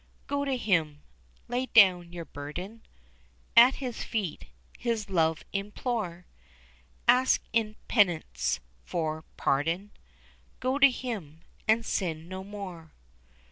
Go 0.25 0.45
to 0.45 0.57
Him! 0.57 1.03
lay 1.47 1.67
down 1.67 2.11
your 2.11 2.25
burden, 2.25 2.81
At 3.55 3.75
His 3.75 4.03
feet 4.03 4.45
His 4.79 5.11
love 5.11 5.43
implore, 5.53 6.25
Ask 7.07 7.43
in 7.53 7.75
penitence 7.87 8.61
for 8.83 9.23
pardon; 9.37 9.91
Go 10.59 10.79
to 10.79 10.89
Him 10.89 11.41
and 11.67 11.85
sin 11.85 12.27
no 12.27 12.43
more. 12.43 12.93